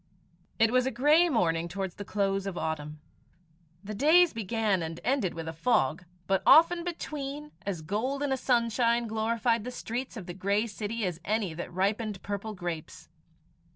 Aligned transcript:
It 0.57 0.71
was 0.71 0.87
a 0.87 0.89
grey 0.89 1.29
morning 1.29 1.67
towards 1.67 1.93
the 1.93 2.03
close 2.03 2.47
of 2.47 2.57
autumn. 2.57 2.99
The 3.83 3.93
days 3.93 4.33
began 4.33 4.81
and 4.81 4.99
ended 5.03 5.35
with 5.35 5.47
a 5.47 5.53
fog, 5.53 6.05
but 6.25 6.41
often 6.43 6.83
between, 6.83 7.51
as 7.67 7.83
golden 7.83 8.31
a 8.31 8.37
sunshine 8.37 9.05
glorified 9.05 9.63
the 9.63 9.69
streets 9.69 10.17
of 10.17 10.25
the 10.25 10.33
grey 10.33 10.65
city 10.65 11.05
as 11.05 11.21
any 11.23 11.53
that 11.53 11.71
ripened 11.71 12.23
purple 12.23 12.55
grapes. 12.55 13.09